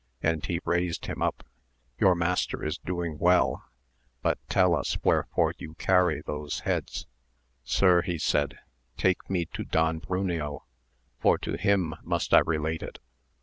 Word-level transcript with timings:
and 0.23 0.47
he 0.47 0.59
raised 0.65 1.05
him 1.05 1.21
up,— 1.21 1.45
your 1.99 2.15
master 2.15 2.65
is 2.65 2.79
doing 2.79 3.19
well: 3.19 3.63
but 4.23 4.39
tell 4.49 4.75
us 4.75 4.97
wherefore 5.03 5.53
you 5.59 5.75
carry 5.75 6.23
those 6.25 6.61
heads 6.61 7.05
1 7.05 7.07
Sir, 7.65 8.01
he 8.01 8.17
said, 8.17 8.57
take 8.97 9.29
me 9.29 9.45
to 9.45 9.63
Don 9.63 9.99
Bruneo, 10.01 10.63
for 11.19 11.37
to 11.37 11.55
him 11.55 11.93
must 12.01 12.33
I 12.33 12.39
relate 12.39 12.81
it. 12.81 12.97